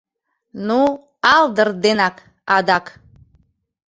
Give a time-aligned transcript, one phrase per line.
[0.67, 0.79] Ну...
[1.35, 2.15] алдыр денак
[2.57, 2.85] адак...